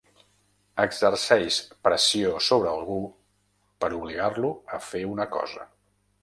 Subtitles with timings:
[0.85, 1.57] Exerceix
[1.87, 2.97] pressió sobre algú
[3.85, 5.69] per obligar-lo a fer una cosa.